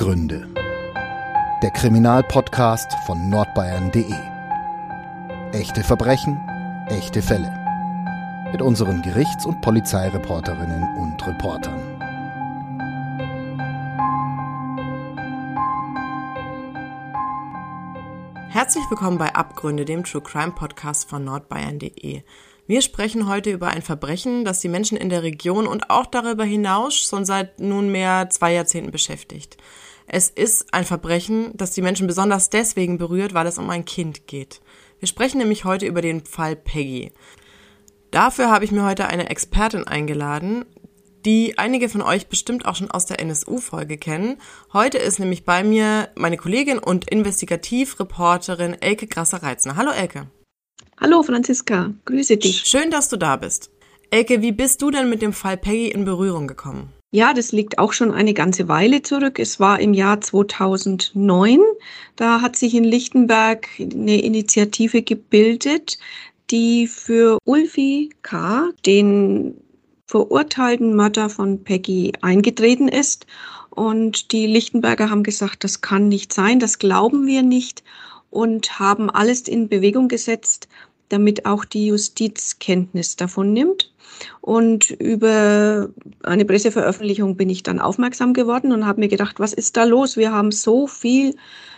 [0.00, 0.48] Abgründe.
[1.62, 4.14] Der Kriminalpodcast von nordbayern.de.
[5.52, 6.40] Echte Verbrechen,
[6.88, 7.52] echte Fälle.
[8.50, 11.78] Mit unseren Gerichts- und Polizeireporterinnen und Reportern.
[18.48, 22.22] Herzlich willkommen bei Abgründe, dem True Crime Podcast von nordbayern.de.
[22.66, 26.44] Wir sprechen heute über ein Verbrechen, das die Menschen in der Region und auch darüber
[26.44, 29.58] hinaus schon seit nunmehr zwei Jahrzehnten beschäftigt.
[30.12, 34.26] Es ist ein Verbrechen, das die Menschen besonders deswegen berührt, weil es um ein Kind
[34.26, 34.60] geht.
[34.98, 37.12] Wir sprechen nämlich heute über den Fall Peggy.
[38.10, 40.64] Dafür habe ich mir heute eine Expertin eingeladen,
[41.24, 44.38] die einige von euch bestimmt auch schon aus der NSU-Folge kennen.
[44.72, 49.76] Heute ist nämlich bei mir meine Kollegin und Investigativreporterin Elke Grasser-Reitzner.
[49.76, 50.26] Hallo Elke.
[50.98, 52.64] Hallo Franziska, grüße dich.
[52.64, 53.70] Schön, dass du da bist.
[54.10, 56.92] Elke, wie bist du denn mit dem Fall Peggy in Berührung gekommen?
[57.12, 59.40] Ja, das liegt auch schon eine ganze Weile zurück.
[59.40, 61.58] Es war im Jahr 2009.
[62.14, 65.98] Da hat sich in Lichtenberg eine Initiative gebildet,
[66.50, 69.56] die für Ulfi K., den
[70.06, 73.26] verurteilten Mörder von Peggy, eingetreten ist.
[73.70, 77.82] Und die Lichtenberger haben gesagt, das kann nicht sein, das glauben wir nicht
[78.30, 80.68] und haben alles in Bewegung gesetzt,
[81.10, 83.92] damit auch die Justiz Kenntnis davon nimmt.
[84.40, 85.90] Und über
[86.22, 90.16] eine Presseveröffentlichung bin ich dann aufmerksam geworden und habe mir gedacht, was ist da los?
[90.16, 91.36] Wir haben so viel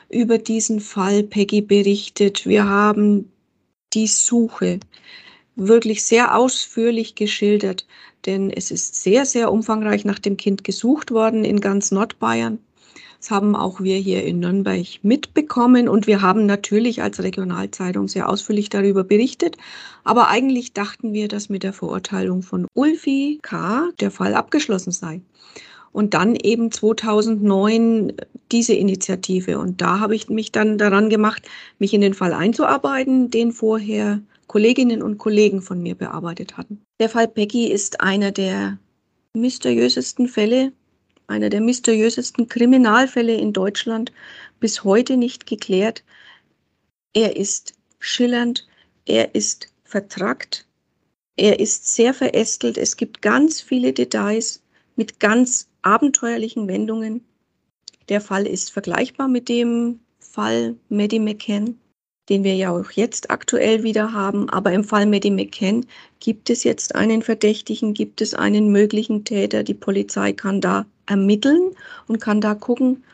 [0.08, 2.46] über diesen Fall Peggy berichtet.
[2.46, 3.30] Wir haben
[3.92, 4.80] die Suche
[5.56, 7.86] wirklich sehr ausführlich geschildert,
[8.26, 12.58] denn es ist sehr, sehr umfangreich nach dem Kind gesucht worden in ganz Nordbayern.
[13.22, 18.28] Das haben auch wir hier in Nürnberg mitbekommen und wir haben natürlich als Regionalzeitung sehr
[18.28, 19.56] ausführlich darüber berichtet.
[20.02, 23.90] Aber eigentlich dachten wir, dass mit der Verurteilung von Ulfi K.
[24.00, 25.20] der Fall abgeschlossen sei.
[25.92, 28.14] Und dann eben 2009
[28.50, 29.60] diese Initiative.
[29.60, 34.20] Und da habe ich mich dann daran gemacht, mich in den Fall einzuarbeiten, den vorher
[34.48, 36.82] Kolleginnen und Kollegen von mir bearbeitet hatten.
[36.98, 38.78] Der Fall Peggy ist einer der
[39.34, 40.72] mysteriösesten Fälle
[41.26, 44.12] einer der mysteriösesten Kriminalfälle in Deutschland,
[44.60, 46.04] bis heute nicht geklärt.
[47.14, 48.66] Er ist schillernd,
[49.06, 50.66] er ist vertrackt,
[51.36, 52.78] er ist sehr verästelt.
[52.78, 54.62] Es gibt ganz viele Details
[54.96, 57.24] mit ganz abenteuerlichen Wendungen.
[58.08, 61.78] Der Fall ist vergleichbar mit dem Fall Maddie McCann
[62.28, 64.48] den wir ja auch jetzt aktuell wieder haben.
[64.48, 65.86] Aber im Fall Maddie McCann
[66.20, 69.62] gibt es jetzt einen Verdächtigen, gibt es einen möglichen Täter.
[69.62, 71.74] Die Polizei kann da ermitteln
[72.06, 73.04] und kann da gucken.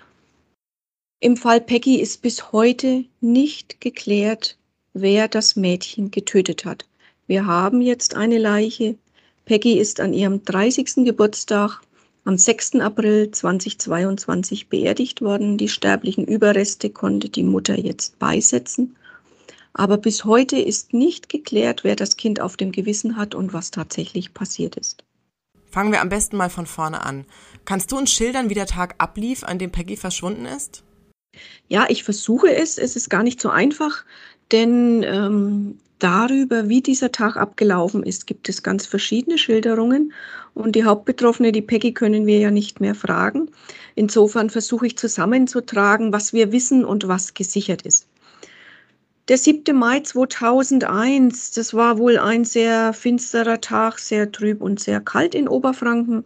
[1.21, 4.57] Im Fall Peggy ist bis heute nicht geklärt,
[4.93, 6.87] wer das Mädchen getötet hat.
[7.27, 8.97] Wir haben jetzt eine Leiche.
[9.45, 11.05] Peggy ist an ihrem 30.
[11.05, 11.81] Geburtstag
[12.25, 12.77] am 6.
[12.77, 15.59] April 2022 beerdigt worden.
[15.59, 18.97] Die sterblichen Überreste konnte die Mutter jetzt beisetzen.
[19.73, 23.71] Aber bis heute ist nicht geklärt, wer das Kind auf dem Gewissen hat und was
[23.71, 25.05] tatsächlich passiert ist.
[25.71, 27.25] Fangen wir am besten mal von vorne an.
[27.69, 30.85] Kannst du uns schildern, wie der Tag ablief, an dem Peggy verschwunden ist?
[31.69, 32.79] Ja, ich versuche es.
[32.79, 34.07] Es ist gar nicht so einfach,
[34.53, 40.15] denn ähm, darüber, wie dieser Tag abgelaufen ist, gibt es ganz verschiedene Schilderungen.
[40.55, 43.51] Und die Hauptbetroffene, die Peggy, können wir ja nicht mehr fragen.
[43.97, 48.09] Insofern versuche ich zusammenzutragen, was wir wissen und was gesichert ist.
[49.29, 49.77] Der 7.
[49.77, 55.49] Mai 2001, das war wohl ein sehr finsterer Tag, sehr trüb und sehr kalt in
[55.49, 56.25] Oberfranken.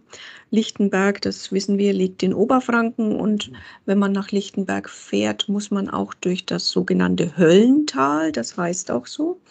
[0.53, 3.51] Lichtenberg, das wissen wir, liegt in Oberfranken und
[3.87, 9.07] wenn man nach Lichtenberg fährt, muss man auch durch das sogenannte Höllental, das heißt auch
[9.07, 9.41] so.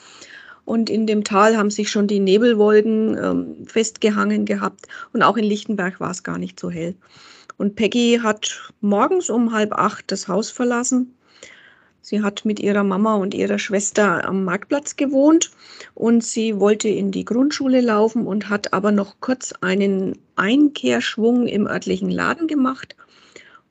[0.65, 5.45] Und in dem Tal haben sich schon die Nebelwolken ähm, festgehangen gehabt und auch in
[5.45, 6.95] Lichtenberg war es gar nicht so hell.
[7.57, 11.13] Und Peggy hat morgens um halb acht das Haus verlassen
[12.05, 15.53] Sie hat mit ihrer Mama und ihrer Schwester am Marktplatz gewohnt
[15.95, 21.69] und sie wollte in die Grundschule laufen und hat aber noch kurz einen Einkehrschwung im
[21.69, 22.97] örtlichen Laden gemacht,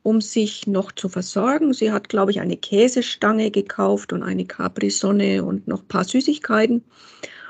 [0.02, 1.74] um sich noch zu versorgen.
[1.74, 6.86] Sie hat, glaube ich, eine Käsestange gekauft und eine Capri-Sonne und noch ein paar Süßigkeiten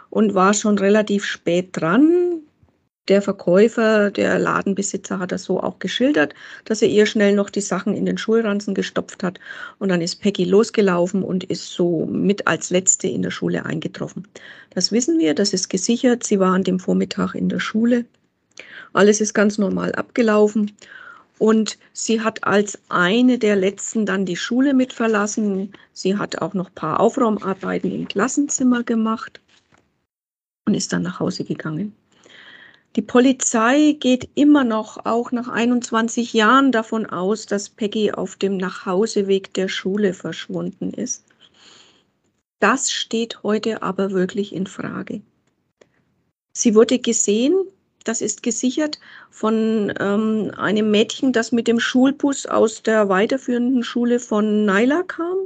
[0.09, 2.40] und war schon relativ spät dran
[3.07, 6.33] der Verkäufer, der Ladenbesitzer hat das so auch geschildert,
[6.65, 9.39] dass er ihr schnell noch die Sachen in den Schulranzen gestopft hat.
[9.79, 14.27] Und dann ist Peggy losgelaufen und ist so mit als Letzte in der Schule eingetroffen.
[14.69, 16.23] Das wissen wir, das ist gesichert.
[16.23, 18.05] Sie war an dem Vormittag in der Schule.
[18.93, 20.71] Alles ist ganz normal abgelaufen.
[21.39, 25.73] Und sie hat als eine der letzten dann die Schule mit verlassen.
[25.91, 29.41] Sie hat auch noch ein paar Aufraumarbeiten im Klassenzimmer gemacht
[30.67, 31.95] und ist dann nach Hause gegangen.
[32.97, 38.57] Die Polizei geht immer noch, auch nach 21 Jahren, davon aus, dass Peggy auf dem
[38.57, 41.23] Nachhauseweg der Schule verschwunden ist.
[42.59, 45.21] Das steht heute aber wirklich in Frage.
[46.53, 47.55] Sie wurde gesehen,
[48.03, 48.99] das ist gesichert
[49.29, 55.37] von ähm, einem Mädchen, das mit dem Schulbus aus der weiterführenden Schule von Naila kam.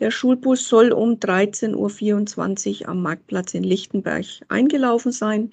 [0.00, 5.52] Der Schulbus soll um 13.24 Uhr am Marktplatz in Lichtenberg eingelaufen sein.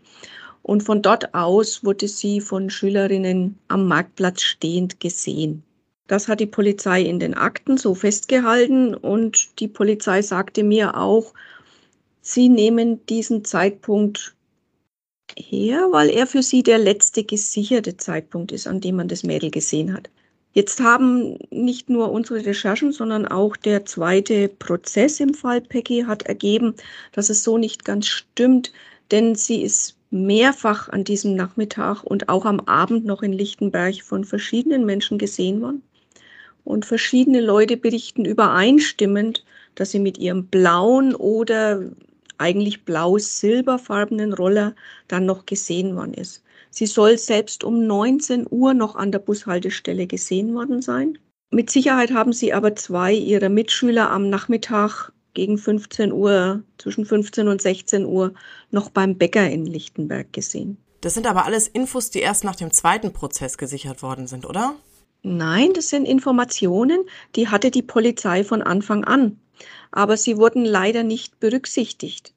[0.63, 5.63] Und von dort aus wurde sie von Schülerinnen am Marktplatz stehend gesehen.
[6.07, 11.33] Das hat die Polizei in den Akten so festgehalten und die Polizei sagte mir auch,
[12.21, 14.35] sie nehmen diesen Zeitpunkt
[15.37, 19.51] her, weil er für sie der letzte gesicherte Zeitpunkt ist, an dem man das Mädel
[19.51, 20.09] gesehen hat.
[20.53, 26.23] Jetzt haben nicht nur unsere Recherchen, sondern auch der zweite Prozess im Fall Peggy hat
[26.23, 26.75] ergeben,
[27.13, 28.73] dass es so nicht ganz stimmt,
[29.11, 34.23] denn sie ist mehrfach an diesem Nachmittag und auch am Abend noch in Lichtenberg von
[34.25, 35.81] verschiedenen Menschen gesehen worden.
[36.63, 39.43] Und verschiedene Leute berichten übereinstimmend,
[39.73, 41.83] dass sie mit ihrem blauen oder
[42.37, 44.75] eigentlich blau-silberfarbenen Roller
[45.07, 46.43] dann noch gesehen worden ist.
[46.69, 51.17] Sie soll selbst um 19 Uhr noch an der Bushaltestelle gesehen worden sein.
[51.51, 57.47] Mit Sicherheit haben sie aber zwei ihrer Mitschüler am Nachmittag gegen 15 Uhr, zwischen 15
[57.47, 58.33] und 16 Uhr,
[58.69, 60.77] noch beim Bäcker in Lichtenberg gesehen.
[61.01, 64.75] Das sind aber alles Infos, die erst nach dem zweiten Prozess gesichert worden sind, oder?
[65.23, 67.05] Nein, das sind Informationen,
[67.35, 69.39] die hatte die Polizei von Anfang an.
[69.91, 72.33] Aber sie wurden leider nicht berücksichtigt.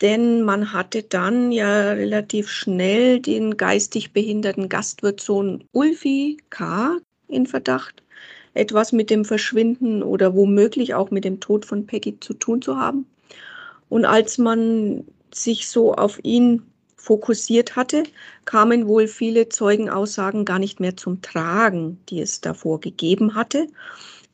[0.00, 6.98] Denn man hatte dann ja relativ schnell den geistig behinderten Gastwirtssohn Ulfi K.
[7.26, 8.02] in Verdacht
[8.58, 12.76] etwas mit dem Verschwinden oder womöglich auch mit dem Tod von Peggy zu tun zu
[12.76, 13.06] haben.
[13.88, 16.62] Und als man sich so auf ihn
[16.96, 18.02] fokussiert hatte,
[18.44, 23.68] kamen wohl viele Zeugenaussagen gar nicht mehr zum Tragen, die es davor gegeben hatte.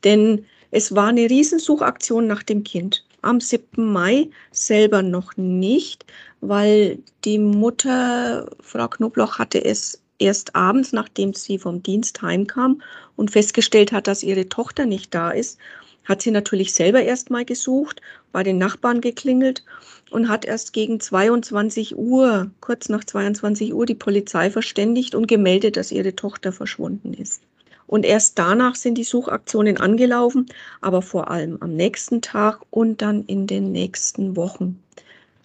[0.02, 3.04] Denn es war eine Riesensuchaktion nach dem Kind.
[3.22, 3.92] Am 7.
[3.92, 6.04] Mai selber noch nicht,
[6.40, 12.82] weil die Mutter, Frau Knobloch, hatte es erst abends, nachdem sie vom Dienst heimkam
[13.16, 15.58] und festgestellt hat, dass ihre Tochter nicht da ist,
[16.04, 18.00] hat sie natürlich selber erst mal gesucht,
[18.32, 19.64] bei den Nachbarn geklingelt
[20.10, 25.76] und hat erst gegen 22 Uhr, kurz nach 22 Uhr, die Polizei verständigt und gemeldet,
[25.76, 27.42] dass ihre Tochter verschwunden ist.
[27.86, 30.46] Und erst danach sind die Suchaktionen angelaufen,
[30.80, 34.78] aber vor allem am nächsten Tag und dann in den nächsten Wochen.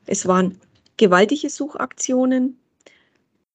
[0.06, 0.60] Es waren
[0.98, 2.59] gewaltige Suchaktionen,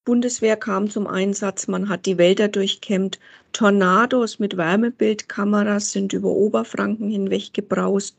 [0.05, 3.19] Bundeswehr kam zum Einsatz, man hat die Wälder durchkämmt,
[3.55, 8.19] Tornados mit Wärmebildkameras sind über Oberfranken hinweg gebraust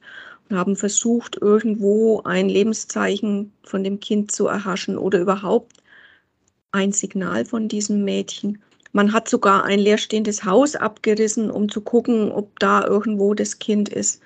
[0.49, 5.83] und haben versucht, irgendwo ein Lebenszeichen von dem Kind zu erhaschen oder überhaupt
[6.71, 8.63] ein Signal von diesem Mädchen.
[8.91, 13.89] Man hat sogar ein leerstehendes Haus abgerissen, um zu gucken, ob da irgendwo das Kind
[13.89, 14.21] ist.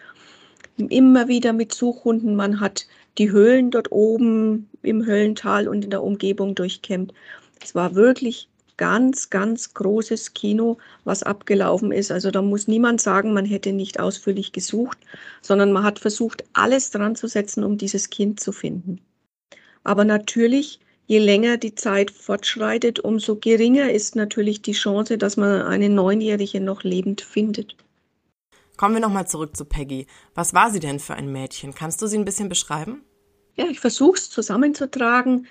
[0.77, 2.37] Immer wieder mit Suchhunden.
[2.37, 7.13] Man hat die Höhlen dort oben im Höllental und in der Umgebung durchkämmt.
[7.61, 12.11] Es war wirklich ganz, ganz großes Kino, was abgelaufen ist.
[12.11, 14.97] Also da muss niemand sagen, man hätte nicht ausführlich gesucht,
[15.41, 19.01] sondern man hat versucht, alles dran zu setzen, um dieses Kind zu finden.
[19.83, 25.63] Aber natürlich, je länger die Zeit fortschreitet, umso geringer ist natürlich die Chance, dass man
[25.63, 27.75] eine Neunjährige noch lebend findet.
[28.77, 30.07] Kommen wir nochmal zurück zu Peggy.
[30.35, 31.75] Was war sie denn für ein Mädchen?
[31.75, 33.03] Kannst du sie ein bisschen beschreiben?
[33.57, 35.47] Ja, ich versuche es zusammenzutragen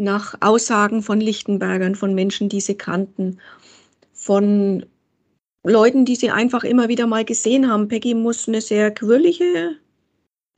[0.00, 3.38] nach Aussagen von Lichtenbergern, von Menschen, die sie kannten,
[4.12, 4.86] von
[5.64, 7.88] Leuten, die sie einfach immer wieder mal gesehen haben.
[7.88, 9.76] Peggy muss eine sehr quirlige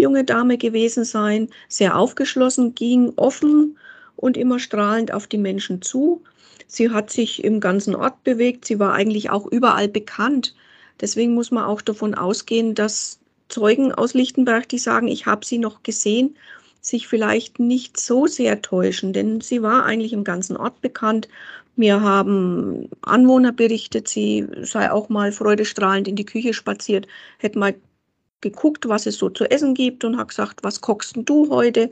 [0.00, 3.78] junge Dame gewesen sein, sehr aufgeschlossen, ging offen
[4.16, 6.22] und immer strahlend auf die Menschen zu.
[6.66, 10.54] Sie hat sich im ganzen Ort bewegt, sie war eigentlich auch überall bekannt.
[11.00, 15.58] Deswegen muss man auch davon ausgehen, dass Zeugen aus Lichtenberg, die sagen, ich habe sie
[15.58, 16.36] noch gesehen,
[16.82, 21.28] sich vielleicht nicht so sehr täuschen, denn sie war eigentlich im ganzen Ort bekannt.
[21.76, 27.06] Mir haben Anwohner berichtet, sie sei auch mal freudestrahlend in die Küche spaziert,
[27.38, 27.74] hätte mal
[28.42, 31.90] geguckt, was es so zu essen gibt und hat gesagt, was kochst du heute?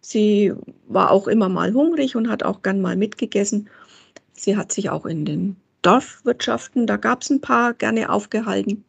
[0.00, 0.52] Sie
[0.88, 3.68] war auch immer mal hungrig und hat auch gern mal mitgegessen.
[4.32, 8.84] Sie hat sich auch in den Dorfwirtschaften, da gab es ein paar, gerne aufgehalten.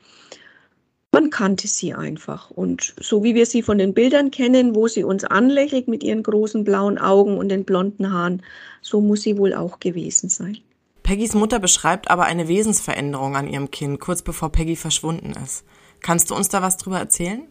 [1.14, 2.50] Man kannte sie einfach.
[2.50, 6.24] Und so wie wir sie von den Bildern kennen, wo sie uns anlächelt mit ihren
[6.24, 8.42] großen blauen Augen und den blonden Haaren,
[8.82, 10.58] so muss sie wohl auch gewesen sein.
[11.04, 15.66] Peggys Mutter beschreibt aber eine Wesensveränderung an ihrem Kind, kurz bevor Peggy verschwunden ist.
[16.02, 17.48] Kannst du uns da was drüber erzählen?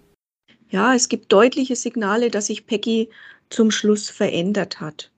[0.70, 3.10] Ja, es gibt deutliche Signale, dass sich Peggy
[3.48, 5.12] zum Schluss verändert hat.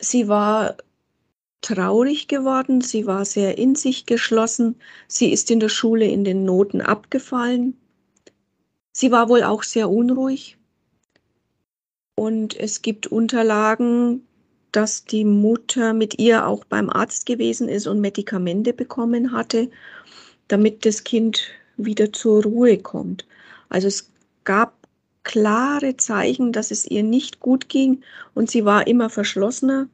[0.00, 0.76] Sie war
[1.64, 4.76] traurig geworden, sie war sehr in sich geschlossen,
[5.08, 7.76] sie ist in der Schule in den Noten abgefallen.
[8.92, 10.58] Sie war wohl auch sehr unruhig.
[12.16, 14.26] Und es gibt Unterlagen,
[14.72, 19.70] dass die Mutter mit ihr auch beim Arzt gewesen ist und Medikamente bekommen hatte,
[20.48, 23.26] damit das Kind wieder zur Ruhe kommt.
[23.68, 24.12] Also es
[24.44, 24.74] gab
[25.22, 28.02] klare Zeichen, dass es ihr nicht gut ging
[28.34, 29.88] und sie war immer verschlossener.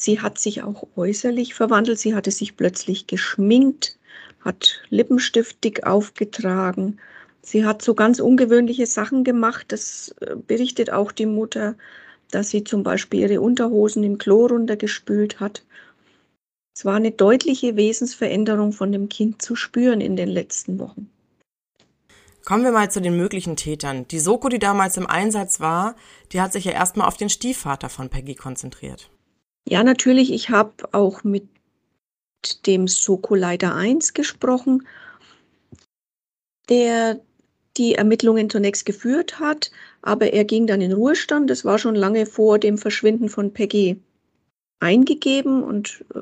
[0.00, 1.98] Sie hat sich auch äußerlich verwandelt.
[1.98, 3.98] Sie hatte sich plötzlich geschminkt,
[4.40, 6.96] hat Lippenstift dick aufgetragen.
[7.42, 9.66] Sie hat so ganz ungewöhnliche Sachen gemacht.
[9.68, 11.76] Das äh, berichtet auch die Mutter,
[12.30, 15.66] dass sie zum Beispiel ihre Unterhosen im Klo runtergespült hat.
[16.74, 21.10] Es war eine deutliche Wesensveränderung von dem Kind zu spüren in den letzten Wochen.
[22.46, 24.08] Kommen wir mal zu den möglichen Tätern.
[24.08, 25.94] Die Soko, die damals im Einsatz war,
[26.32, 29.10] die hat sich ja erstmal auf den Stiefvater von Peggy konzentriert.
[29.68, 30.32] Ja, natürlich.
[30.32, 31.48] Ich habe auch mit
[32.66, 34.86] dem Soko-Leiter 1 gesprochen,
[36.68, 37.20] der
[37.76, 39.70] die Ermittlungen zunächst geführt hat,
[40.02, 41.50] aber er ging dann in Ruhestand.
[41.50, 44.00] Das war schon lange vor dem Verschwinden von Peggy
[44.80, 46.20] eingegeben und äh,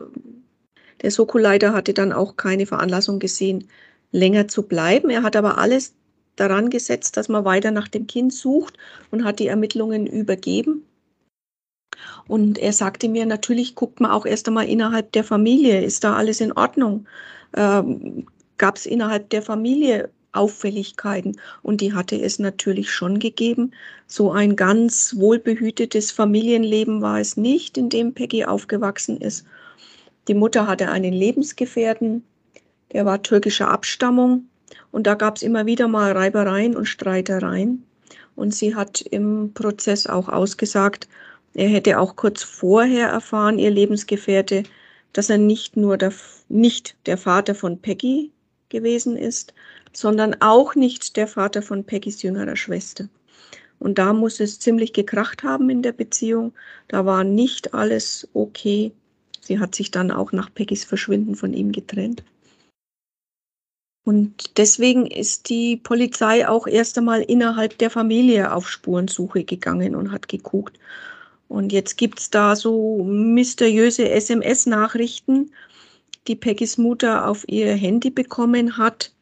[1.03, 3.69] der Soko-Leiter hatte dann auch keine Veranlassung gesehen,
[4.11, 5.11] länger zu bleiben.
[5.11, 5.95] Er hat aber alles
[6.37, 8.77] daran gesetzt, dass man weiter nach dem Kind sucht
[9.11, 10.88] und hat die Ermittlungen übergeben.
[12.27, 16.15] Und er sagte mir, natürlich guckt man auch erst einmal innerhalb der Familie, ist da
[16.15, 17.07] alles in Ordnung?
[17.57, 18.27] Ähm,
[18.59, 21.41] Gab es innerhalb der Familie Auffälligkeiten?
[21.63, 23.71] Und die hatte es natürlich schon gegeben.
[24.07, 29.47] So ein ganz wohlbehütetes Familienleben war es nicht, in dem Peggy aufgewachsen ist.
[30.27, 32.23] Die Mutter hatte einen Lebensgefährten,
[32.93, 34.49] der war türkischer Abstammung
[34.91, 37.85] und da gab es immer wieder mal Reibereien und Streitereien.
[38.37, 41.09] Und sie hat im Prozess auch ausgesagt,
[41.59, 44.63] er hätte auch kurz vorher erfahren, ihr Lebensgefährte,
[45.13, 46.13] dass er nicht nur der,
[46.49, 48.31] nicht der Vater von Peggy
[48.69, 49.55] gewesen ist,
[49.93, 53.09] sondern auch nicht der Vater von Peggys jüngerer Schwester.
[53.81, 56.53] Und da muss es ziemlich gekracht haben in der Beziehung.
[56.87, 58.93] Da war nicht alles okay.
[59.41, 62.23] Sie hat sich dann auch nach Peggys Verschwinden von ihm getrennt.
[64.05, 70.13] Und deswegen ist die Polizei auch erst einmal innerhalb der Familie auf Spurensuche gegangen und
[70.13, 70.79] hat geguckt.
[71.49, 75.51] Und jetzt gibt es da so mysteriöse SMS-Nachrichten,
[76.27, 79.13] die Peggys Mutter auf ihr Handy bekommen hat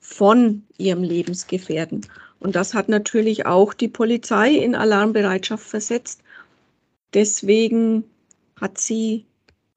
[0.00, 2.06] von ihrem Lebensgefährten.
[2.40, 6.22] Und das hat natürlich auch die Polizei in Alarmbereitschaft versetzt.
[7.12, 8.04] Deswegen
[8.60, 9.24] hat sie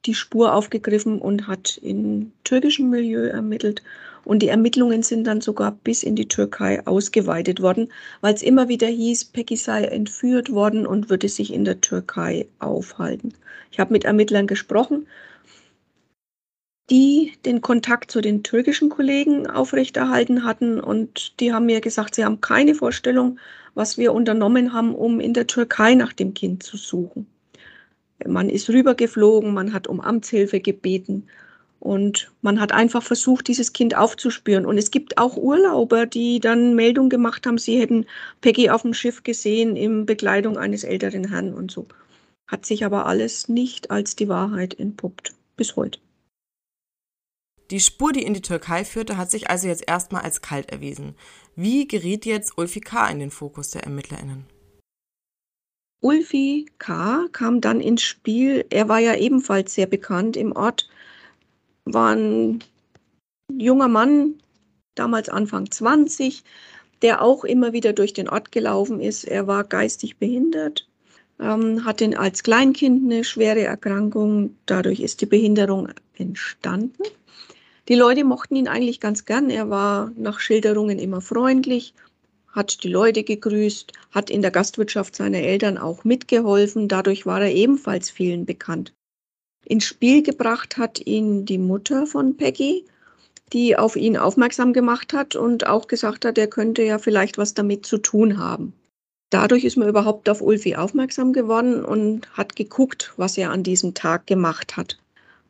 [0.08, 3.84] die Spur aufgegriffen und hat in türkischem Milieu ermittelt
[4.24, 8.68] und die Ermittlungen sind dann sogar bis in die Türkei ausgeweitet worden, weil es immer
[8.68, 13.34] wieder hieß, Peggy sei entführt worden und würde sich in der Türkei aufhalten.
[13.72, 15.08] Ich habe mit Ermittlern gesprochen,
[16.90, 22.26] die den Kontakt zu den türkischen Kollegen aufrechterhalten hatten und die haben mir gesagt, sie
[22.26, 23.40] haben keine Vorstellung,
[23.76, 27.28] was wir unternommen haben, um in der Türkei nach dem Kind zu suchen.
[28.26, 31.28] Man ist rübergeflogen, man hat um Amtshilfe gebeten
[31.80, 34.66] und man hat einfach versucht, dieses Kind aufzuspüren.
[34.66, 38.06] Und es gibt auch Urlauber, die dann Meldung gemacht haben, sie hätten
[38.42, 41.86] Peggy auf dem Schiff gesehen in Begleitung eines älteren Herrn und so.
[42.48, 45.34] Hat sich aber alles nicht als die Wahrheit entpuppt.
[45.56, 46.00] Bis heute.
[47.70, 51.16] Die Spur, die in die Türkei führte, hat sich also jetzt erstmal als kalt erwiesen.
[51.56, 53.10] Wie geriet jetzt Ulfi K.
[53.10, 54.46] in den Fokus der ErmittlerInnen?
[56.02, 57.28] Ulfi K.
[57.32, 58.66] kam dann ins Spiel.
[58.70, 60.88] Er war ja ebenfalls sehr bekannt im Ort
[61.94, 62.64] war ein
[63.52, 64.36] junger Mann,
[64.96, 66.44] damals Anfang 20,
[67.02, 69.24] der auch immer wieder durch den Ort gelaufen ist.
[69.24, 70.88] Er war geistig behindert,
[71.40, 74.56] ähm, hatte als Kleinkind eine schwere Erkrankung.
[74.66, 77.04] Dadurch ist die Behinderung entstanden.
[77.88, 79.50] Die Leute mochten ihn eigentlich ganz gern.
[79.50, 81.94] Er war nach Schilderungen immer freundlich,
[82.58, 86.90] hat die Leute gegrüßt, hat in der Gastwirtschaft seiner Eltern auch mitgeholfen.
[86.90, 88.94] Dadurch war er ebenfalls vielen bekannt.
[89.64, 92.86] Ins Spiel gebracht hat ihn die Mutter von Peggy,
[93.54, 97.54] die auf ihn aufmerksam gemacht hat und auch gesagt hat, er könnte ja vielleicht was
[97.54, 98.74] damit zu tun haben.
[99.30, 103.94] Dadurch ist man überhaupt auf Ulfi aufmerksam geworden und hat geguckt, was er an diesem
[103.94, 104.98] Tag gemacht hat.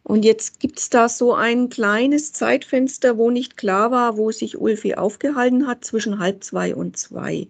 [0.07, 4.57] Und jetzt gibt es da so ein kleines Zeitfenster, wo nicht klar war, wo sich
[4.57, 7.49] Ulfi aufgehalten hat, zwischen halb zwei und zwei.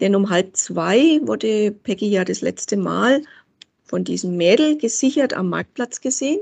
[0.00, 3.22] Denn um halb zwei wurde Peggy ja das letzte Mal
[3.82, 6.38] von diesem Mädel gesichert am Marktplatz gesehen.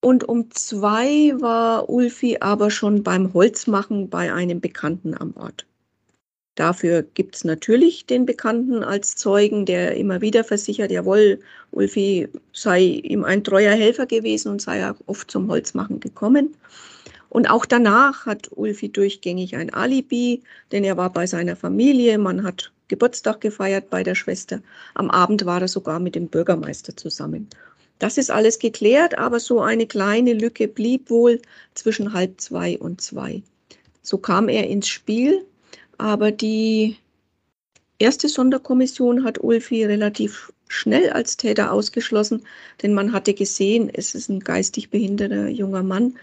[0.00, 5.66] Und um zwei war Ulfi aber schon beim Holzmachen bei einem Bekannten am Ort.
[6.54, 11.40] Dafür gibt es natürlich den Bekannten als Zeugen, der immer wieder versichert, jawohl,
[11.72, 16.56] Ulfi sei ihm ein treuer Helfer gewesen und sei auch oft zum Holzmachen gekommen.
[17.28, 22.44] Und auch danach hat Ulfi durchgängig ein Alibi, denn er war bei seiner Familie, man
[22.44, 24.60] hat Geburtstag gefeiert bei der Schwester.
[24.94, 27.48] Am Abend war er sogar mit dem Bürgermeister zusammen.
[27.98, 31.40] Das ist alles geklärt, aber so eine kleine Lücke blieb wohl
[31.74, 33.42] zwischen halb zwei und zwei.
[34.02, 35.44] So kam er ins Spiel
[35.98, 36.96] aber die
[37.98, 42.46] erste Sonderkommission hat Ulfi relativ schnell als Täter ausgeschlossen,
[42.82, 46.16] denn man hatte gesehen, es ist ein geistig behinderter junger Mann,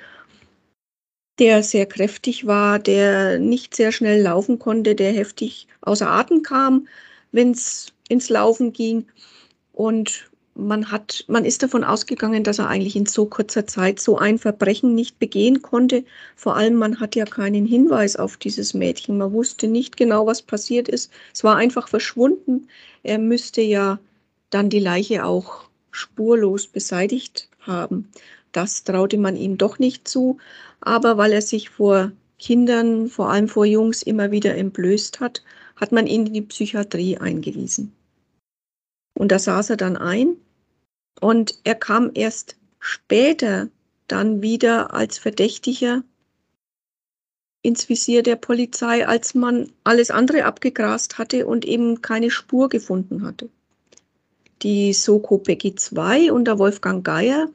[1.40, 6.88] der sehr kräftig war, der nicht sehr schnell laufen konnte, der heftig außer Atem kam,
[7.32, 9.08] wenn es ins Laufen ging.
[9.74, 14.18] Und man hat, man ist davon ausgegangen, dass er eigentlich in so kurzer Zeit so
[14.18, 16.04] ein Verbrechen nicht begehen konnte.
[16.36, 19.18] Vor allem, man hat ja keinen Hinweis auf dieses Mädchen.
[19.18, 21.12] Man wusste nicht genau, was passiert ist.
[21.34, 22.68] Es war einfach verschwunden.
[23.04, 24.00] Er müsste ja
[24.50, 28.10] dann die Leiche auch spurlos beseitigt haben.
[28.52, 30.38] Das traute man ihm doch nicht zu.
[30.82, 35.44] Aber weil er sich vor Kindern, vor allem vor Jungs, immer wieder entblößt hat,
[35.78, 37.94] hat man ihn in die Psychiatrie eingewiesen.
[39.14, 40.36] Und da saß er dann ein
[41.22, 43.70] und er kam erst später
[44.08, 46.04] dann wieder als Verdächtiger
[47.62, 53.24] ins Visier der Polizei, als man alles andere abgegrast hatte und eben keine Spur gefunden
[53.24, 53.50] hatte.
[54.64, 57.50] Die Soko Becky II unter Wolfgang Geier,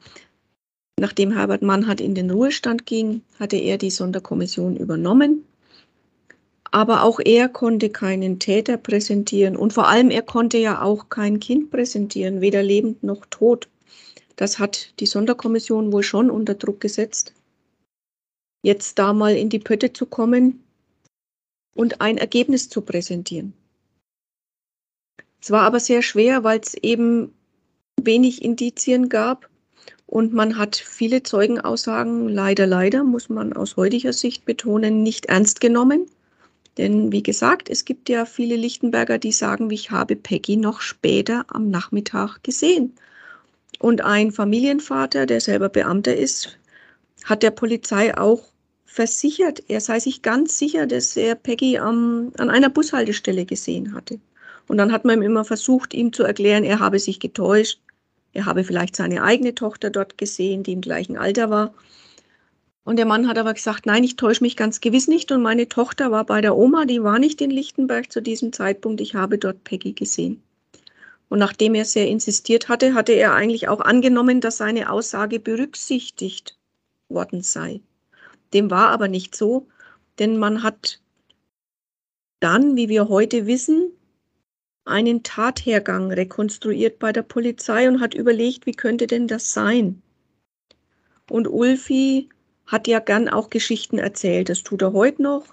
[0.99, 5.45] nachdem Herbert Mannhardt in den Ruhestand ging, hatte er die Sonderkommission übernommen
[6.71, 11.39] aber auch er konnte keinen Täter präsentieren und vor allem er konnte ja auch kein
[11.39, 13.67] Kind präsentieren, weder lebend noch tot.
[14.35, 17.33] Das hat die Sonderkommission wohl schon unter Druck gesetzt,
[18.63, 20.63] jetzt da mal in die Pötte zu kommen
[21.75, 23.53] und ein Ergebnis zu präsentieren.
[25.41, 27.33] Es war aber sehr schwer, weil es eben
[28.01, 29.49] wenig Indizien gab
[30.05, 35.59] und man hat viele Zeugenaussagen, leider, leider, muss man aus heutiger Sicht betonen, nicht ernst
[35.59, 36.07] genommen.
[36.77, 41.45] Denn wie gesagt, es gibt ja viele Lichtenberger, die sagen, ich habe Peggy noch später
[41.49, 42.93] am Nachmittag gesehen.
[43.79, 46.57] Und ein Familienvater, der selber Beamter ist,
[47.23, 48.43] hat der Polizei auch
[48.85, 54.19] versichert, er sei sich ganz sicher, dass er Peggy am, an einer Bushaltestelle gesehen hatte.
[54.67, 57.79] Und dann hat man ihm immer versucht, ihm zu erklären, er habe sich getäuscht,
[58.33, 61.73] er habe vielleicht seine eigene Tochter dort gesehen, die im gleichen Alter war.
[62.87, 65.33] Und der Mann hat aber gesagt, nein, ich täusche mich ganz gewiss nicht.
[65.33, 69.01] Und meine Tochter war bei der Oma, die war nicht in Lichtenberg zu diesem Zeitpunkt.
[69.01, 70.41] Ich habe dort Peggy gesehen.
[71.27, 76.57] Und nachdem er sehr insistiert hatte, hatte er eigentlich auch angenommen, dass seine Aussage berücksichtigt
[77.09, 77.81] worden sei.
[78.53, 79.67] Dem war aber nicht so,
[80.17, 81.01] denn man hat
[82.39, 83.91] dann, wie wir heute wissen,
[84.85, 90.01] einen Tathergang rekonstruiert bei der Polizei und hat überlegt, wie könnte denn das sein?
[91.29, 92.29] Und Ulfi
[92.67, 94.49] hat ja gern auch Geschichten erzählt.
[94.49, 95.45] Das tut er heute noch.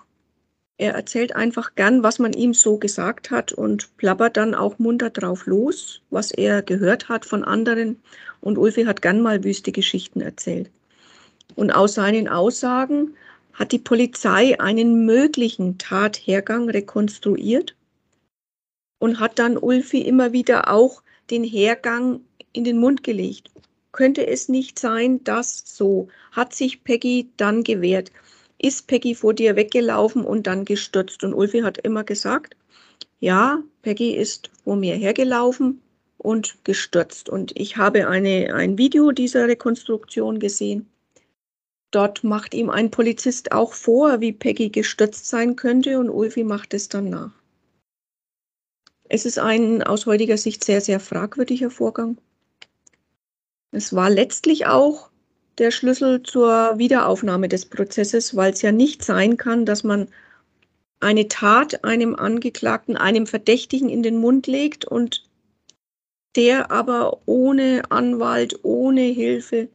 [0.77, 5.11] Er erzählt einfach gern, was man ihm so gesagt hat und plappert dann auch munter
[5.11, 8.03] drauf los, was er gehört hat von anderen.
[8.40, 10.70] Und Ulfi hat gern mal wüste Geschichten erzählt.
[11.55, 13.14] Und aus seinen Aussagen
[13.53, 17.77] hat die Polizei einen möglichen Tathergang rekonstruiert
[18.98, 22.20] und hat dann Ulfi immer wieder auch den Hergang
[22.53, 23.50] in den Mund gelegt
[23.94, 26.09] könnte es nicht sein, dass so?
[26.33, 28.12] Hat sich Peggy dann gewehrt?
[28.59, 31.24] Ist Peggy vor dir weggelaufen und dann gestürzt?
[31.24, 32.57] Und Ulfi hat immer gesagt,
[33.20, 35.80] ja, Peggy ist vor mir hergelaufen
[36.18, 37.28] und gestürzt.
[37.28, 40.87] Und ich habe eine, ein Video dieser Rekonstruktion gesehen.
[41.90, 46.74] Dort macht ihm ein Polizist auch vor, wie Peggy gestürzt sein könnte und Ulfi macht
[46.74, 47.30] es dann nach.
[49.09, 52.18] Es ist ein aus heutiger Sicht sehr, sehr fragwürdiger Vorgang.
[53.74, 55.10] Es war letztlich auch
[55.58, 60.06] der Schlüssel zur Wiederaufnahme des Prozesses, weil es ja nicht sein kann, dass man
[61.00, 65.24] eine Tat einem Angeklagten, einem Verdächtigen in den Mund legt und
[66.37, 69.68] der aber ohne Anwalt, ohne Hilfe,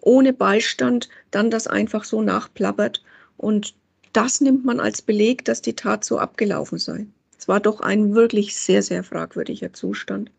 [0.00, 3.02] ohne Beistand dann das einfach so nachplappert.
[3.36, 3.74] Und
[4.12, 7.04] das nimmt man als Beleg, dass die Tat so abgelaufen sei.
[7.36, 10.30] Es war doch ein wirklich sehr, sehr fragwürdiger Zustand.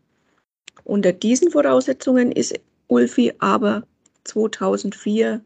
[0.84, 2.58] Unter diesen Voraussetzungen ist
[2.90, 3.84] Ulfi aber
[4.24, 5.42] 2004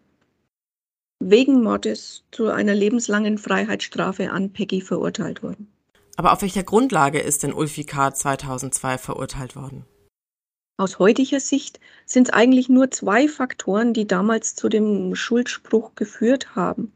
[1.21, 5.71] wegen Mordes zu einer lebenslangen Freiheitsstrafe an Peggy verurteilt worden.
[6.17, 8.15] Aber auf welcher Grundlage ist denn Ulfi K.
[8.15, 9.85] 2002 verurteilt worden?
[10.77, 16.57] Aus heutiger Sicht sind es eigentlich nur zwei Faktoren, die damals zu dem Schuldspruch geführt
[16.57, 16.93] haben.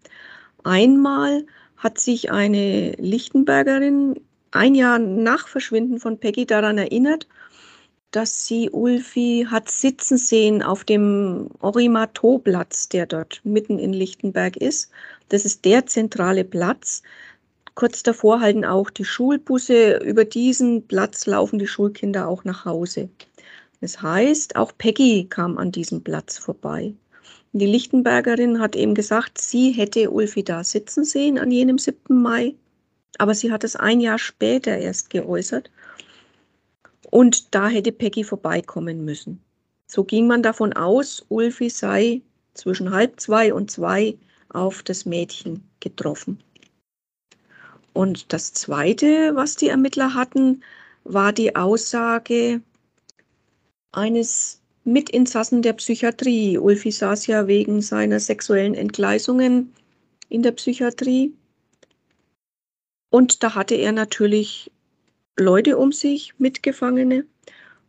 [0.64, 7.28] Einmal hat sich eine Lichtenbergerin ein Jahr nach Verschwinden von Peggy daran erinnert,
[8.10, 14.90] dass sie Ulfi hat sitzen sehen auf dem Orimato-Platz, der dort mitten in Lichtenberg ist.
[15.28, 17.02] Das ist der zentrale Platz.
[17.74, 19.98] Kurz davor halten auch die Schulbusse.
[19.98, 23.10] Über diesen Platz laufen die Schulkinder auch nach Hause.
[23.80, 26.94] Das heißt, auch Peggy kam an diesem Platz vorbei.
[27.52, 32.20] Die Lichtenbergerin hat eben gesagt, sie hätte Ulfi da sitzen sehen an jenem 7.
[32.20, 32.54] Mai,
[33.18, 35.70] aber sie hat es ein Jahr später erst geäußert.
[37.10, 39.40] Und da hätte Peggy vorbeikommen müssen.
[39.86, 42.20] So ging man davon aus, Ulfi sei
[42.52, 44.18] zwischen halb zwei und zwei
[44.50, 46.42] auf das Mädchen getroffen.
[47.94, 50.62] Und das Zweite, was die Ermittler hatten,
[51.04, 52.60] war die Aussage
[53.92, 56.58] eines Mitinsassen der Psychiatrie.
[56.58, 59.72] Ulfi saß ja wegen seiner sexuellen Entgleisungen
[60.28, 61.32] in der Psychiatrie.
[63.10, 64.70] Und da hatte er natürlich
[65.38, 67.24] Leute um sich, Mitgefangene.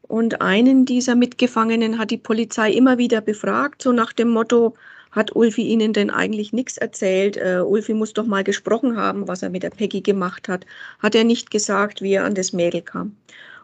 [0.03, 4.75] Und einen dieser Mitgefangenen hat die Polizei immer wieder befragt, so nach dem Motto,
[5.11, 7.37] hat Ulfi Ihnen denn eigentlich nichts erzählt?
[7.37, 10.65] Uh, Ulfi muss doch mal gesprochen haben, was er mit der Peggy gemacht hat.
[10.99, 13.15] Hat er nicht gesagt, wie er an das Mädel kam?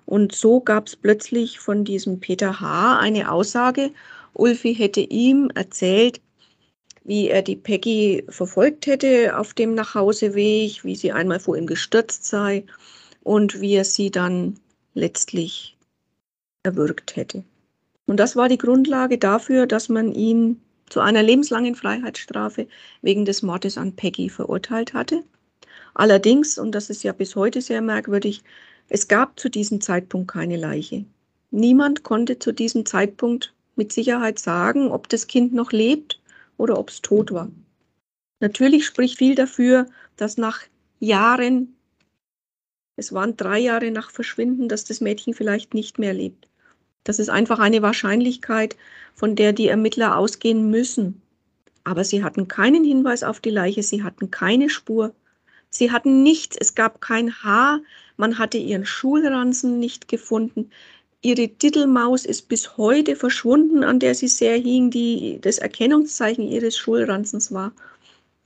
[0.05, 2.99] Und so gab es plötzlich von diesem Peter H.
[2.99, 3.91] eine Aussage,
[4.33, 6.19] Ulfi hätte ihm erzählt,
[7.03, 12.25] wie er die Peggy verfolgt hätte auf dem Nachhauseweg, wie sie einmal vor ihm gestürzt
[12.25, 12.65] sei
[13.25, 14.59] und wie er sie dann
[14.93, 15.75] letztlich
[16.63, 17.43] erwürgt hätte.
[18.05, 22.67] Und das war die Grundlage dafür, dass man ihn zu einer lebenslangen Freiheitsstrafe
[23.01, 25.23] wegen des Mordes an Peggy verurteilt hatte.
[25.95, 28.43] Allerdings, und das ist ja bis heute sehr merkwürdig,
[28.89, 31.03] es gab zu diesem Zeitpunkt keine Leiche.
[31.49, 36.21] Niemand konnte zu diesem Zeitpunkt mit Sicherheit sagen, ob das Kind noch lebt
[36.57, 37.49] oder ob es tot war.
[38.39, 40.61] Natürlich spricht viel dafür, dass nach
[40.99, 41.74] Jahren
[42.97, 46.47] es waren drei Jahre nach Verschwinden, dass das Mädchen vielleicht nicht mehr lebt.
[47.03, 48.77] Das ist einfach eine Wahrscheinlichkeit,
[49.13, 51.21] von der die Ermittler ausgehen müssen.
[51.83, 55.13] Aber sie hatten keinen Hinweis auf die Leiche, sie hatten keine Spur,
[55.69, 57.81] sie hatten nichts, es gab kein Haar,
[58.17, 60.71] man hatte ihren Schulranzen nicht gefunden.
[61.21, 66.77] Ihre Titelmaus ist bis heute verschwunden, an der sie sehr hing, die das Erkennungszeichen ihres
[66.77, 67.73] Schulranzens war.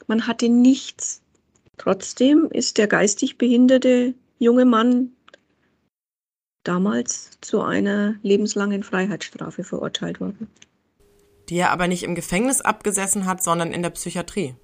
[0.07, 1.21] Man hatte nichts.
[1.77, 5.11] Trotzdem ist der geistig Behinderte junge Mann
[6.63, 10.49] damals zu einer lebenslangen Freiheitsstrafe verurteilt worden.
[11.49, 14.55] Die er aber nicht im Gefängnis abgesessen hat, sondern in der Psychiatrie.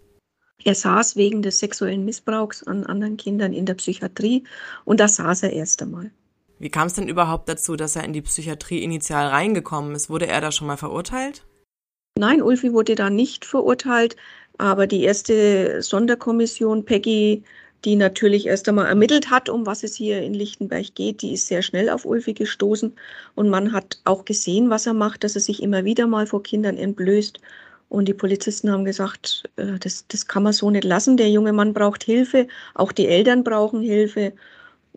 [0.63, 4.43] Er saß wegen des sexuellen Missbrauchs an anderen Kindern in der Psychiatrie
[4.85, 6.11] und da saß er erst einmal.
[6.59, 10.09] Wie kam es denn überhaupt dazu, dass er in die Psychiatrie initial reingekommen ist?
[10.09, 11.45] Wurde er da schon mal verurteilt?
[12.17, 14.15] Nein, Ulfi wurde da nicht verurteilt,
[14.57, 17.43] aber die erste Sonderkommission Peggy
[17.85, 21.21] die natürlich erst einmal ermittelt hat, um was es hier in Lichtenberg geht.
[21.21, 22.93] Die ist sehr schnell auf Ulfi gestoßen
[23.35, 26.41] und man hat auch gesehen, was er macht, dass er sich immer wieder mal vor
[26.43, 27.39] Kindern entblößt.
[27.87, 31.17] Und die Polizisten haben gesagt, äh, das, das kann man so nicht lassen.
[31.17, 34.33] Der junge Mann braucht Hilfe, auch die Eltern brauchen Hilfe.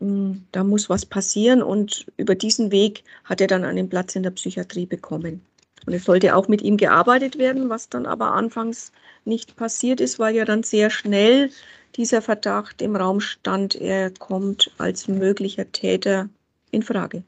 [0.01, 4.23] Mm, da muss was passieren und über diesen Weg hat er dann einen Platz in
[4.23, 5.43] der Psychiatrie bekommen.
[5.87, 8.93] Und es sollte auch mit ihm gearbeitet werden, was dann aber anfangs
[9.25, 11.51] nicht passiert ist, weil ja dann sehr schnell
[11.97, 16.29] dieser Verdacht im Raum stand, er kommt als möglicher Täter
[16.71, 17.23] in Frage.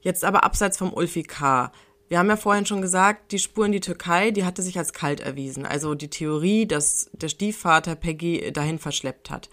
[0.00, 1.72] Jetzt aber abseits vom Ulfi K.
[2.08, 4.94] Wir haben ja vorhin schon gesagt, die Spur in die Türkei, die hatte sich als
[4.94, 5.66] kalt erwiesen.
[5.66, 9.50] Also die Theorie, dass der Stiefvater Peggy dahin verschleppt hat.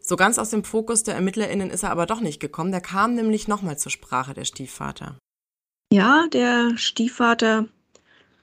[0.00, 2.70] So ganz aus dem Fokus der ErmittlerInnen ist er aber doch nicht gekommen.
[2.70, 5.18] Der kam nämlich nochmal zur Sprache, der Stiefvater.
[5.92, 7.66] Ja, der Stiefvater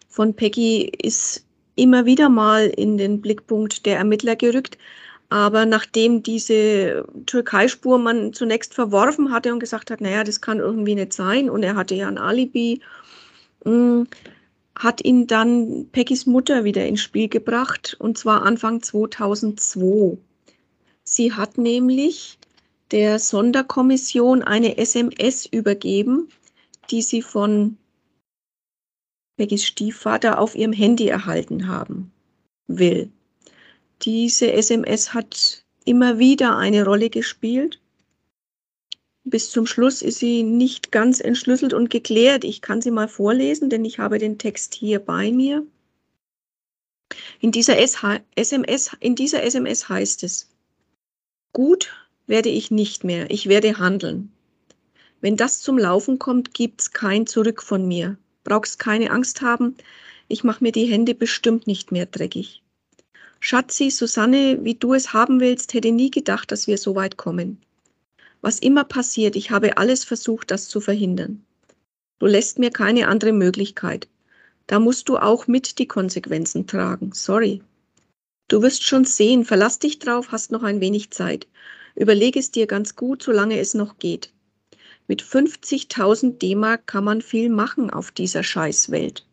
[0.10, 1.45] von Peggy ist
[1.76, 4.78] immer wieder mal in den Blickpunkt der Ermittler gerückt.
[5.30, 10.96] Aber nachdem diese Türkei-Spur man zunächst verworfen hatte und gesagt hat, naja, das kann irgendwie
[10.96, 12.82] nicht sein und er hatte ja ein Alibi,
[13.66, 14.04] mm,
[14.78, 20.18] hat ihn dann Peggys Mutter wieder ins Spiel gebracht und zwar Anfang 2002.
[21.04, 22.38] Sie hat nämlich
[22.92, 26.30] der Sonderkommission eine SMS übergeben,
[26.92, 27.78] die sie von
[29.38, 32.12] Beggys Stiefvater auf ihrem Handy erhalten haben
[32.68, 33.12] will.
[34.02, 37.82] Diese SMS hat immer wieder eine Rolle gespielt.
[39.24, 42.44] Bis zum Schluss ist sie nicht ganz entschlüsselt und geklärt.
[42.44, 45.66] Ich kann sie mal vorlesen, denn ich habe den Text hier bei mir.
[47.40, 50.50] In dieser, SMS, in dieser SMS heißt es,
[51.54, 51.94] gut
[52.28, 54.32] werde ich nicht mehr, ich werde handeln.
[55.22, 59.76] Wenn das zum Laufen kommt, gibt's kein Zurück von mir brauchst keine Angst haben,
[60.30, 62.62] ich mache mir die Hände bestimmt nicht mehr dreckig.
[63.42, 67.62] Schatzi, Susanne, wie du es haben willst, hätte nie gedacht, dass wir so weit kommen.
[68.42, 71.44] Was immer passiert, ich habe alles versucht, das zu verhindern.
[72.20, 74.08] Du lässt mir keine andere Möglichkeit.
[74.68, 77.12] Da musst du auch mit die Konsequenzen tragen.
[77.14, 77.62] Sorry.
[78.48, 81.48] Du wirst schon sehen, verlass dich drauf, hast noch ein wenig Zeit.
[81.96, 84.32] Überleg es dir ganz gut, solange es noch geht.
[85.08, 89.26] Mit 50.000 D-Mark kann man viel machen auf dieser Scheißwelt.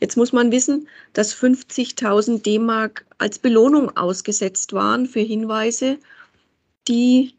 [0.00, 5.98] Jetzt muss man wissen, dass 50.000 D-Mark als Belohnung ausgesetzt waren für Hinweise,
[6.88, 7.34] die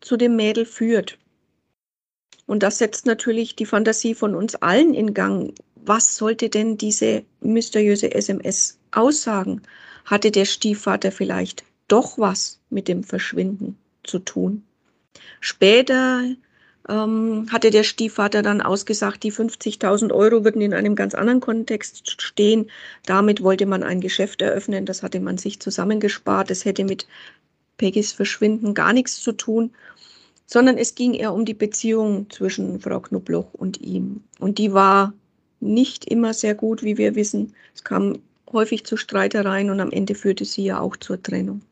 [0.00, 1.18] zu dem Mädel führt.
[2.46, 5.54] Und das setzt natürlich die Fantasie von uns allen in Gang.
[5.74, 9.60] Was sollte denn diese mysteriöse SMS aussagen?
[10.06, 14.64] Hatte der Stiefvater vielleicht doch was mit dem Verschwinden zu tun?
[15.40, 16.22] Später
[16.88, 22.20] ähm, hatte der Stiefvater dann ausgesagt, die 50.000 Euro würden in einem ganz anderen Kontext
[22.20, 22.70] stehen.
[23.06, 26.50] Damit wollte man ein Geschäft eröffnen, das hatte man sich zusammengespart.
[26.50, 27.06] Das hätte mit
[27.78, 29.72] Peggys Verschwinden gar nichts zu tun,
[30.46, 34.22] sondern es ging eher um die Beziehung zwischen Frau Knubloch und ihm.
[34.38, 35.12] Und die war
[35.60, 37.54] nicht immer sehr gut, wie wir wissen.
[37.74, 38.18] Es kam
[38.52, 41.62] häufig zu Streitereien und am Ende führte sie ja auch zur Trennung.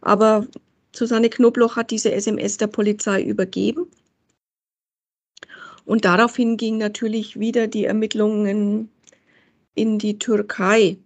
[0.00, 0.46] Aber
[0.94, 3.86] Susanne Knobloch hat diese SMS der Polizei übergeben.
[5.84, 8.88] Und daraufhin gingen natürlich wieder die Ermittlungen
[9.74, 10.96] in die Türkei.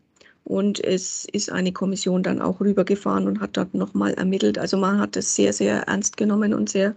[0.44, 4.58] Und es ist eine Kommission dann auch rübergefahren und hat dort nochmal ermittelt.
[4.58, 6.94] Also man hat es sehr, sehr ernst genommen und sehr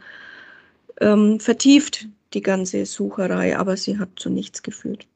[1.00, 5.08] ähm, vertieft, die ganze Sucherei, aber sie hat zu nichts geführt.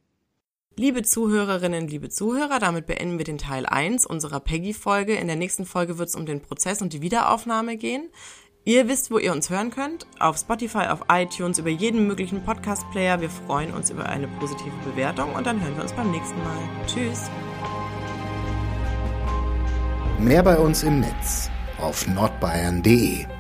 [0.78, 5.16] Liebe Zuhörerinnen, liebe Zuhörer, damit beenden wir den Teil 1 unserer Peggy-Folge.
[5.16, 8.10] In der nächsten Folge wird es um den Prozess und die Wiederaufnahme gehen.
[8.66, 10.06] Ihr wisst, wo ihr uns hören könnt.
[10.20, 13.22] Auf Spotify, auf iTunes, über jeden möglichen Podcast-Player.
[13.22, 16.70] Wir freuen uns über eine positive Bewertung und dann hören wir uns beim nächsten Mal.
[16.88, 17.30] Tschüss.
[20.20, 23.35] Mehr bei uns im Netz auf nordbayern.de